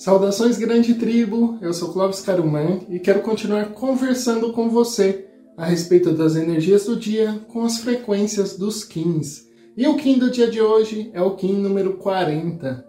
Saudações, 0.00 0.56
grande 0.56 0.94
tribo! 0.94 1.58
Eu 1.60 1.74
sou 1.74 1.92
Clóvis 1.92 2.22
Caruman 2.22 2.80
e 2.88 2.98
quero 2.98 3.20
continuar 3.20 3.74
conversando 3.74 4.50
com 4.50 4.70
você 4.70 5.26
a 5.58 5.66
respeito 5.66 6.12
das 6.12 6.36
energias 6.36 6.86
do 6.86 6.96
dia 6.96 7.38
com 7.48 7.62
as 7.64 7.76
frequências 7.76 8.56
dos 8.56 8.82
Kins. 8.82 9.46
E 9.76 9.86
o 9.86 9.98
Kim 9.98 10.18
do 10.18 10.30
dia 10.30 10.50
de 10.50 10.58
hoje 10.58 11.10
é 11.12 11.20
o 11.20 11.36
Kim 11.36 11.52
número 11.52 11.98
40. 11.98 12.82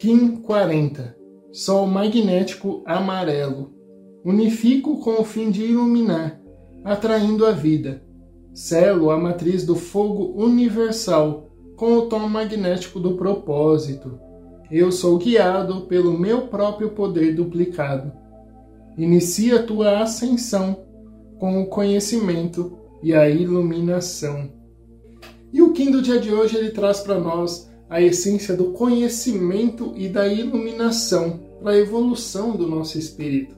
Kim 0.00 0.40
40 0.42 1.19
Sol 1.52 1.86
magnético 1.86 2.82
amarelo. 2.86 3.72
Unifico 4.24 5.00
com 5.00 5.20
o 5.20 5.24
fim 5.24 5.50
de 5.50 5.64
iluminar, 5.64 6.40
atraindo 6.84 7.44
a 7.44 7.50
vida. 7.50 8.04
Selo 8.54 9.10
a 9.10 9.18
matriz 9.18 9.64
do 9.66 9.74
fogo 9.74 10.32
universal 10.40 11.50
com 11.76 11.94
o 11.94 12.02
tom 12.02 12.28
magnético 12.28 13.00
do 13.00 13.16
propósito. 13.16 14.18
Eu 14.70 14.92
sou 14.92 15.18
guiado 15.18 15.86
pelo 15.86 16.16
meu 16.16 16.42
próprio 16.42 16.90
poder 16.90 17.34
duplicado. 17.34 18.12
Inicia 18.96 19.62
tua 19.62 20.02
ascensão 20.02 20.84
com 21.40 21.60
o 21.60 21.66
conhecimento 21.66 22.78
e 23.02 23.12
a 23.12 23.28
iluminação. 23.28 24.52
E 25.52 25.60
o 25.60 25.72
Kim 25.72 25.90
do 25.90 26.00
dia 26.00 26.20
de 26.20 26.32
hoje 26.32 26.56
ele 26.56 26.70
traz 26.70 27.00
para 27.00 27.18
nós 27.18 27.69
a 27.90 28.00
essência 28.00 28.56
do 28.56 28.66
conhecimento 28.66 29.92
e 29.96 30.08
da 30.08 30.28
iluminação 30.28 31.40
para 31.60 31.72
a 31.72 31.76
evolução 31.76 32.56
do 32.56 32.68
nosso 32.68 32.96
espírito. 32.96 33.56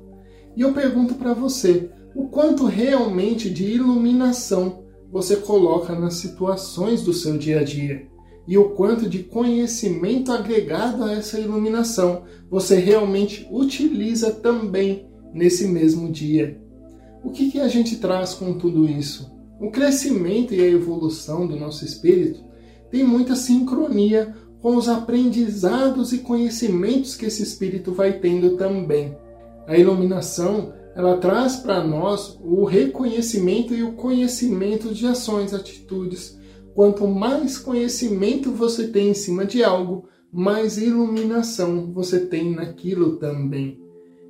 E 0.56 0.62
eu 0.62 0.72
pergunto 0.72 1.16
para 1.16 1.34
você, 1.34 1.90
o 2.16 2.28
quanto 2.28 2.64
realmente 2.64 3.50
de 3.50 3.64
iluminação 3.64 4.84
você 5.12 5.36
coloca 5.36 5.94
nas 5.94 6.14
situações 6.14 7.02
do 7.02 7.12
seu 7.12 7.36
dia 7.36 7.60
a 7.60 7.62
dia? 7.62 8.06
E 8.48 8.56
o 8.56 8.70
quanto 8.70 9.08
de 9.08 9.20
conhecimento 9.20 10.32
agregado 10.32 11.04
a 11.04 11.12
essa 11.12 11.38
iluminação 11.38 12.24
você 12.50 12.76
realmente 12.76 13.46
utiliza 13.52 14.30
também 14.30 15.06
nesse 15.34 15.68
mesmo 15.68 16.10
dia? 16.10 16.58
O 17.22 17.30
que, 17.30 17.50
que 17.50 17.60
a 17.60 17.68
gente 17.68 17.96
traz 17.96 18.32
com 18.32 18.54
tudo 18.54 18.88
isso? 18.88 19.30
O 19.60 19.70
crescimento 19.70 20.54
e 20.54 20.60
a 20.60 20.66
evolução 20.66 21.46
do 21.46 21.54
nosso 21.54 21.84
espírito 21.84 22.42
tem 22.92 23.02
muita 23.02 23.34
sincronia 23.34 24.36
com 24.60 24.76
os 24.76 24.86
aprendizados 24.86 26.12
e 26.12 26.18
conhecimentos 26.18 27.16
que 27.16 27.24
esse 27.24 27.42
espírito 27.42 27.90
vai 27.92 28.20
tendo 28.20 28.56
também. 28.56 29.16
A 29.66 29.76
iluminação, 29.78 30.74
ela 30.94 31.16
traz 31.16 31.56
para 31.56 31.82
nós 31.82 32.38
o 32.44 32.64
reconhecimento 32.64 33.74
e 33.74 33.82
o 33.82 33.94
conhecimento 33.94 34.92
de 34.92 35.06
ações, 35.06 35.54
atitudes. 35.54 36.38
Quanto 36.74 37.08
mais 37.08 37.56
conhecimento 37.58 38.50
você 38.52 38.88
tem 38.88 39.08
em 39.08 39.14
cima 39.14 39.46
de 39.46 39.64
algo, 39.64 40.06
mais 40.30 40.76
iluminação 40.76 41.90
você 41.92 42.20
tem 42.20 42.54
naquilo 42.54 43.16
também. 43.16 43.80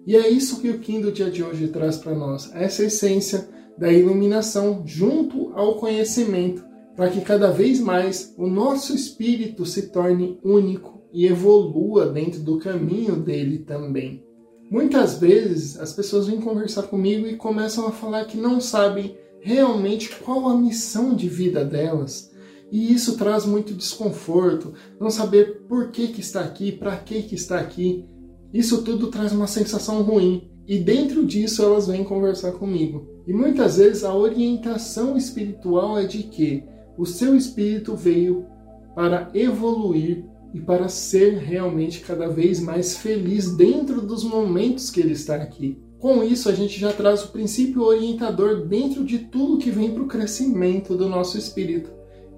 E 0.06 0.16
é 0.16 0.28
isso 0.28 0.60
que 0.60 0.70
o 0.70 0.78
Kim 0.78 1.00
do 1.00 1.10
dia 1.10 1.30
de 1.30 1.42
hoje 1.42 1.66
traz 1.68 1.96
para 1.96 2.14
nós, 2.14 2.50
essa 2.54 2.84
essência 2.84 3.48
da 3.76 3.92
iluminação 3.92 4.82
junto 4.84 5.52
ao 5.54 5.76
conhecimento 5.76 6.71
para 6.96 7.10
que 7.10 7.20
cada 7.20 7.50
vez 7.50 7.80
mais 7.80 8.34
o 8.36 8.46
nosso 8.46 8.94
espírito 8.94 9.64
se 9.64 9.88
torne 9.90 10.38
único 10.44 11.02
e 11.12 11.26
evolua 11.26 12.06
dentro 12.06 12.40
do 12.40 12.58
caminho 12.58 13.16
dele 13.16 13.58
também. 13.58 14.24
Muitas 14.70 15.18
vezes 15.18 15.78
as 15.78 15.92
pessoas 15.92 16.26
vêm 16.26 16.40
conversar 16.40 16.84
comigo 16.84 17.26
e 17.26 17.36
começam 17.36 17.86
a 17.86 17.92
falar 17.92 18.24
que 18.24 18.38
não 18.38 18.60
sabem 18.60 19.16
realmente 19.40 20.10
qual 20.16 20.48
a 20.48 20.56
missão 20.56 21.14
de 21.14 21.28
vida 21.28 21.64
delas. 21.64 22.30
E 22.70 22.90
isso 22.90 23.18
traz 23.18 23.44
muito 23.44 23.74
desconforto, 23.74 24.72
não 24.98 25.10
saber 25.10 25.64
por 25.68 25.90
que, 25.90 26.08
que 26.08 26.22
está 26.22 26.40
aqui, 26.40 26.72
para 26.72 26.96
que, 26.96 27.22
que 27.22 27.34
está 27.34 27.58
aqui. 27.58 28.06
Isso 28.54 28.82
tudo 28.82 29.08
traz 29.08 29.32
uma 29.32 29.46
sensação 29.46 30.02
ruim. 30.02 30.48
E 30.66 30.78
dentro 30.78 31.26
disso 31.26 31.62
elas 31.62 31.86
vêm 31.86 32.02
conversar 32.02 32.52
comigo. 32.52 33.06
E 33.26 33.32
muitas 33.34 33.76
vezes 33.76 34.04
a 34.04 34.14
orientação 34.14 35.18
espiritual 35.18 35.98
é 35.98 36.06
de 36.06 36.22
que 36.22 36.64
o 36.96 37.06
seu 37.06 37.36
espírito 37.36 37.96
veio 37.96 38.46
para 38.94 39.30
evoluir 39.34 40.24
e 40.52 40.60
para 40.60 40.88
ser 40.88 41.38
realmente 41.38 42.00
cada 42.00 42.28
vez 42.28 42.60
mais 42.60 42.96
feliz 42.96 43.56
dentro 43.56 44.02
dos 44.02 44.22
momentos 44.22 44.90
que 44.90 45.00
ele 45.00 45.12
está 45.12 45.36
aqui. 45.36 45.78
Com 45.98 46.22
isso, 46.22 46.48
a 46.48 46.52
gente 46.52 46.78
já 46.78 46.92
traz 46.92 47.24
o 47.24 47.28
princípio 47.28 47.82
orientador 47.82 48.66
dentro 48.66 49.04
de 49.04 49.18
tudo 49.18 49.58
que 49.58 49.70
vem 49.70 49.92
para 49.92 50.02
o 50.02 50.08
crescimento 50.08 50.96
do 50.96 51.08
nosso 51.08 51.38
espírito, 51.38 51.90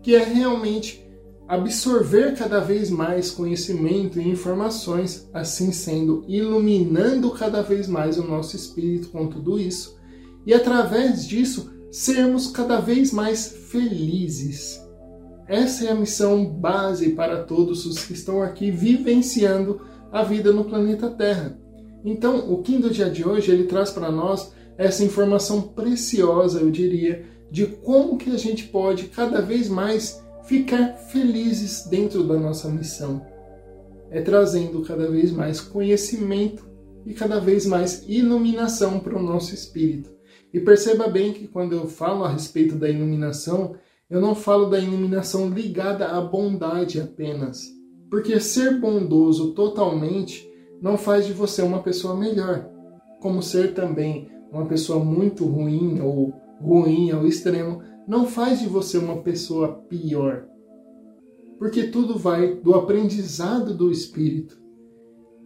que 0.03 0.15
é 0.15 0.23
realmente 0.23 1.03
absorver 1.49 2.37
cada 2.37 2.61
vez 2.61 2.91
mais 2.91 3.31
conhecimento 3.31 4.21
e 4.21 4.29
informações, 4.29 5.29
assim 5.33 5.73
sendo 5.73 6.25
iluminando 6.29 7.31
cada 7.31 7.63
vez 7.63 7.89
mais 7.89 8.19
o 8.19 8.23
nosso 8.23 8.55
espírito 8.55 9.09
com 9.09 9.27
tudo 9.27 9.59
isso, 9.59 9.99
e 10.47 10.55
através 10.55 11.27
disso 11.27 11.74
sermos 11.95 12.49
cada 12.49 12.81
vez 12.81 13.13
mais 13.13 13.47
felizes. 13.47 14.85
Essa 15.47 15.85
é 15.85 15.93
a 15.93 15.95
missão 15.95 16.45
base 16.45 17.11
para 17.11 17.45
todos 17.45 17.87
os 17.87 18.05
que 18.05 18.15
estão 18.15 18.43
aqui 18.43 18.69
vivenciando 18.69 19.81
a 20.11 20.25
vida 20.25 20.51
no 20.51 20.65
planeta 20.65 21.09
Terra. 21.09 21.57
Então, 22.05 22.53
o 22.53 22.57
do 22.57 22.91
dia 22.91 23.09
de 23.09 23.25
hoje 23.25 23.53
ele 23.53 23.65
traz 23.65 23.91
para 23.91 24.11
nós 24.11 24.53
essa 24.77 25.05
informação 25.05 25.63
preciosa, 25.63 26.59
eu 26.59 26.69
diria, 26.69 27.27
de 27.49 27.65
como 27.65 28.19
que 28.19 28.31
a 28.31 28.37
gente 28.37 28.65
pode 28.65 29.05
cada 29.05 29.41
vez 29.41 29.69
mais 29.69 30.21
ficar 30.47 30.95
felizes 31.13 31.87
dentro 31.87 32.25
da 32.25 32.37
nossa 32.37 32.69
missão. 32.69 33.25
É 34.11 34.21
trazendo 34.21 34.83
cada 34.83 35.09
vez 35.09 35.31
mais 35.31 35.61
conhecimento 35.61 36.69
e 37.07 37.15
cada 37.15 37.39
vez 37.39 37.65
mais 37.65 38.03
iluminação 38.09 38.99
para 38.99 39.17
o 39.17 39.23
nosso 39.23 39.55
espírito. 39.55 40.13
E 40.55 40.61
perceba 40.61 41.09
bem 41.09 41.33
que 41.33 41.49
quando 41.49 41.73
eu 41.73 41.89
falo 41.89 42.23
a 42.23 42.29
respeito 42.29 42.77
da 42.77 42.89
iluminação, 42.89 43.75
eu 44.09 44.21
não 44.21 44.37
falo 44.37 44.67
da 44.67 44.79
iluminação 44.79 45.51
ligada 45.51 46.07
à 46.07 46.21
bondade 46.21 47.01
apenas. 47.01 47.75
Porque 48.09 48.39
ser 48.39 48.79
bondoso 48.79 49.53
totalmente 49.53 50.49
não 50.81 50.97
faz 50.97 51.27
de 51.27 51.33
você 51.33 51.61
uma 51.61 51.83
pessoa 51.83 52.15
melhor. 52.15 52.71
Como 53.21 53.43
ser 53.43 53.75
também 53.75 54.31
uma 54.53 54.65
pessoa 54.67 55.05
muito 55.05 55.45
ruim 55.45 56.01
ou 56.01 56.33
ruim 56.61 57.11
ao 57.11 57.27
extremo 57.27 57.83
não 58.07 58.25
faz 58.25 58.61
de 58.61 58.69
você 58.69 58.97
uma 58.97 59.23
pessoa 59.23 59.83
pior. 59.89 60.47
Porque 61.59 61.89
tudo 61.89 62.17
vai 62.17 62.55
do 62.55 62.75
aprendizado 62.75 63.75
do 63.75 63.91
espírito. 63.91 64.57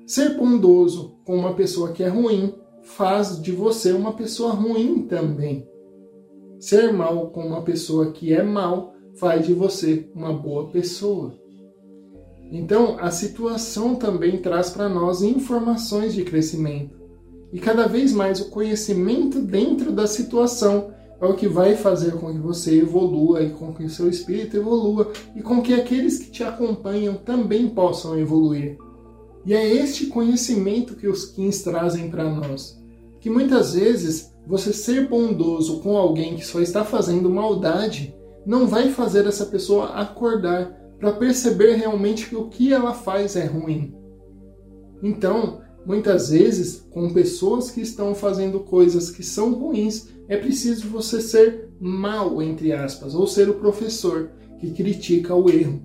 Ser 0.07 0.37
bondoso 0.37 1.17
com 1.25 1.35
uma 1.35 1.55
pessoa 1.55 1.93
que 1.93 2.03
é 2.03 2.09
ruim 2.09 2.53
faz 2.89 3.41
de 3.41 3.53
você 3.53 3.93
uma 3.93 4.13
pessoa 4.13 4.53
ruim 4.53 5.03
também. 5.03 5.69
Ser 6.59 6.93
mal 6.93 7.31
com 7.31 7.47
uma 7.47 7.63
pessoa 7.63 8.11
que 8.13 8.33
é 8.33 8.43
mal 8.43 8.95
faz 9.17 9.47
de 9.47 9.53
você 9.53 10.09
uma 10.15 10.33
boa 10.33 10.69
pessoa. 10.69 11.35
Então, 12.51 12.97
a 12.99 13.11
situação 13.11 13.95
também 13.95 14.39
traz 14.39 14.71
para 14.71 14.89
nós 14.89 15.23
informações 15.23 16.15
de 16.15 16.25
crescimento. 16.25 16.97
E 17.53 17.61
cada 17.61 17.87
vez 17.87 18.13
mais 18.13 18.41
o 18.41 18.51
conhecimento 18.51 19.41
dentro 19.41 19.93
da 19.93 20.07
situação 20.07 20.93
é 21.21 21.27
o 21.27 21.35
que 21.35 21.47
vai 21.47 21.77
fazer 21.77 22.13
com 22.13 22.33
que 22.33 22.39
você 22.39 22.81
evolua 22.81 23.43
e 23.43 23.51
com 23.51 23.73
que 23.75 23.85
o 23.85 23.91
seu 23.91 24.09
espírito 24.09 24.57
evolua 24.57 25.13
e 25.37 25.43
com 25.43 25.61
que 25.61 25.75
aqueles 25.75 26.19
que 26.19 26.31
te 26.31 26.43
acompanham 26.43 27.15
também 27.15 27.69
possam 27.69 28.19
evoluir. 28.19 28.79
E 29.45 29.55
é 29.55 29.67
este 29.67 30.07
conhecimento 30.07 30.97
que 30.97 31.07
os 31.07 31.27
Kins 31.27 31.63
trazem 31.63 32.11
para 32.11 32.25
nós 32.25 32.78
que 33.29 33.35
muitas 33.35 33.75
vezes 33.75 34.35
você 34.47 34.73
ser 34.73 35.07
bondoso 35.07 35.81
com 35.81 35.99
alguém 35.99 36.35
que 36.35 36.47
só 36.47 36.63
está 36.63 36.83
fazendo 36.83 37.29
maldade 37.29 38.17
não 38.47 38.67
vai 38.67 38.91
fazer 38.91 39.27
essa 39.27 39.45
pessoa 39.45 39.89
acordar 39.89 40.73
para 40.99 41.13
perceber 41.13 41.75
realmente 41.75 42.27
que 42.27 42.35
o 42.35 42.49
que 42.49 42.73
ela 42.73 42.95
faz 42.95 43.37
é 43.37 43.45
ruim. 43.45 43.95
Então, 45.03 45.61
muitas 45.85 46.31
vezes, 46.31 46.87
com 46.91 47.13
pessoas 47.13 47.71
que 47.71 47.83
estão 47.83 48.15
fazendo 48.15 48.61
coisas 48.61 49.11
que 49.11 49.23
são 49.23 49.53
ruins, 49.53 50.09
é 50.27 50.39
preciso 50.39 50.89
você 50.89 51.21
ser 51.21 51.69
mal, 51.79 52.41
entre 52.41 52.73
aspas, 52.73 53.15
ou 53.15 53.27
ser 53.27 53.51
o 53.51 53.59
professor 53.59 54.31
que 54.59 54.71
critica 54.71 55.35
o 55.35 55.51
erro. 55.51 55.83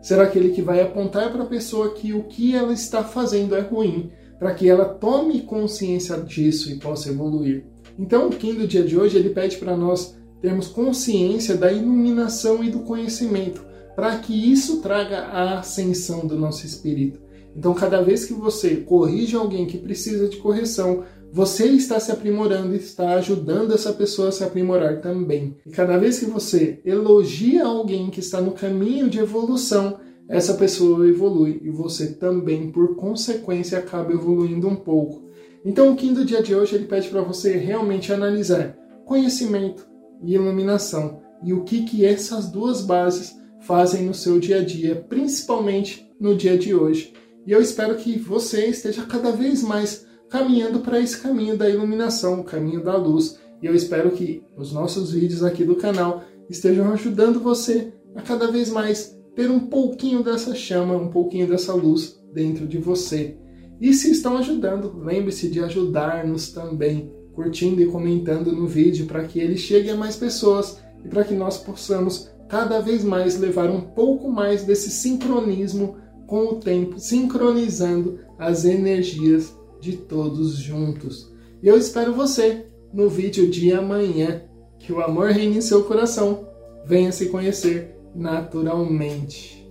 Ser 0.00 0.18
aquele 0.18 0.48
que 0.48 0.62
vai 0.62 0.80
apontar 0.80 1.30
para 1.30 1.42
a 1.42 1.46
pessoa 1.46 1.92
que 1.92 2.14
o 2.14 2.22
que 2.22 2.56
ela 2.56 2.72
está 2.72 3.04
fazendo 3.04 3.54
é 3.54 3.60
ruim, 3.60 4.10
para 4.38 4.54
que 4.54 4.68
ela 4.68 4.84
tome 4.84 5.42
consciência 5.42 6.16
disso 6.18 6.70
e 6.70 6.76
possa 6.76 7.10
evoluir. 7.10 7.64
Então, 7.98 8.28
o 8.28 8.30
Kim 8.30 8.54
do 8.54 8.66
dia 8.66 8.82
de 8.82 8.98
hoje 8.98 9.16
ele 9.16 9.30
pede 9.30 9.56
para 9.56 9.76
nós 9.76 10.16
termos 10.40 10.68
consciência 10.68 11.56
da 11.56 11.72
iluminação 11.72 12.62
e 12.62 12.70
do 12.70 12.80
conhecimento, 12.80 13.64
para 13.94 14.18
que 14.18 14.52
isso 14.52 14.82
traga 14.82 15.18
a 15.20 15.60
ascensão 15.60 16.26
do 16.26 16.36
nosso 16.36 16.66
espírito. 16.66 17.20
Então, 17.56 17.72
cada 17.72 18.02
vez 18.02 18.26
que 18.26 18.34
você 18.34 18.76
corrige 18.76 19.34
alguém 19.34 19.66
que 19.66 19.78
precisa 19.78 20.28
de 20.28 20.36
correção, 20.36 21.04
você 21.32 21.66
está 21.66 21.98
se 21.98 22.12
aprimorando 22.12 22.74
e 22.74 22.78
está 22.78 23.14
ajudando 23.14 23.72
essa 23.72 23.92
pessoa 23.92 24.28
a 24.28 24.32
se 24.32 24.44
aprimorar 24.44 25.00
também. 25.00 25.56
E 25.66 25.70
cada 25.70 25.96
vez 25.96 26.18
que 26.18 26.26
você 26.26 26.80
elogia 26.84 27.64
alguém 27.64 28.10
que 28.10 28.20
está 28.20 28.40
no 28.40 28.52
caminho 28.52 29.08
de 29.08 29.18
evolução, 29.18 29.98
essa 30.28 30.54
pessoa 30.54 31.08
evolui 31.08 31.60
e 31.62 31.70
você 31.70 32.12
também, 32.14 32.70
por 32.70 32.96
consequência, 32.96 33.78
acaba 33.78 34.12
evoluindo 34.12 34.66
um 34.68 34.76
pouco. 34.76 35.26
Então, 35.64 35.92
o 35.92 35.96
Kim 35.96 36.12
do 36.12 36.24
dia 36.24 36.42
de 36.42 36.54
hoje 36.54 36.74
ele 36.74 36.86
pede 36.86 37.08
para 37.08 37.22
você 37.22 37.56
realmente 37.56 38.12
analisar 38.12 38.76
conhecimento 39.04 39.86
e 40.22 40.34
iluminação 40.34 41.20
e 41.44 41.52
o 41.52 41.64
que 41.64 41.84
que 41.84 42.04
essas 42.04 42.48
duas 42.50 42.80
bases 42.80 43.36
fazem 43.60 44.04
no 44.04 44.14
seu 44.14 44.38
dia 44.38 44.60
a 44.60 44.64
dia, 44.64 45.04
principalmente 45.08 46.08
no 46.20 46.34
dia 46.34 46.56
de 46.56 46.74
hoje. 46.74 47.12
E 47.46 47.52
eu 47.52 47.60
espero 47.60 47.94
que 47.96 48.18
você 48.18 48.66
esteja 48.66 49.04
cada 49.04 49.30
vez 49.30 49.62
mais 49.62 50.06
caminhando 50.28 50.80
para 50.80 51.00
esse 51.00 51.18
caminho 51.18 51.56
da 51.56 51.68
iluminação, 51.68 52.40
o 52.40 52.44
caminho 52.44 52.82
da 52.82 52.96
luz. 52.96 53.38
E 53.62 53.66
eu 53.66 53.74
espero 53.74 54.10
que 54.10 54.42
os 54.56 54.72
nossos 54.72 55.12
vídeos 55.12 55.44
aqui 55.44 55.64
do 55.64 55.76
canal 55.76 56.24
estejam 56.50 56.92
ajudando 56.92 57.40
você 57.40 57.92
a 58.14 58.22
cada 58.22 58.50
vez 58.50 58.68
mais 58.68 59.15
ter 59.36 59.50
um 59.50 59.60
pouquinho 59.60 60.24
dessa 60.24 60.54
chama, 60.54 60.96
um 60.96 61.10
pouquinho 61.10 61.46
dessa 61.46 61.74
luz 61.74 62.18
dentro 62.32 62.66
de 62.66 62.78
você. 62.78 63.36
E 63.78 63.92
se 63.92 64.10
estão 64.10 64.38
ajudando, 64.38 64.98
lembre-se 64.98 65.48
de 65.48 65.60
ajudar-nos 65.60 66.50
também, 66.50 67.12
curtindo 67.34 67.82
e 67.82 67.86
comentando 67.86 68.50
no 68.50 68.66
vídeo 68.66 69.04
para 69.04 69.24
que 69.24 69.38
ele 69.38 69.58
chegue 69.58 69.90
a 69.90 69.94
mais 69.94 70.16
pessoas 70.16 70.80
e 71.04 71.08
para 71.08 71.22
que 71.22 71.34
nós 71.34 71.58
possamos 71.58 72.30
cada 72.48 72.80
vez 72.80 73.04
mais 73.04 73.38
levar 73.38 73.70
um 73.70 73.82
pouco 73.82 74.30
mais 74.30 74.64
desse 74.64 74.90
sincronismo 74.90 75.98
com 76.26 76.46
o 76.46 76.54
tempo, 76.54 76.98
sincronizando 76.98 78.18
as 78.38 78.64
energias 78.64 79.54
de 79.80 79.98
todos 79.98 80.56
juntos. 80.56 81.30
E 81.62 81.68
eu 81.68 81.76
espero 81.76 82.14
você 82.14 82.64
no 82.92 83.10
vídeo 83.10 83.50
de 83.50 83.70
amanhã. 83.72 84.42
Que 84.78 84.92
o 84.92 85.00
amor 85.00 85.30
reine 85.30 85.58
em 85.58 85.60
seu 85.60 85.84
coração. 85.84 86.48
Venha 86.86 87.10
se 87.10 87.26
conhecer 87.26 87.95
naturalmente. 88.16 89.65